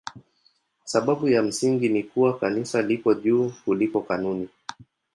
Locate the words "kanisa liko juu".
2.39-3.49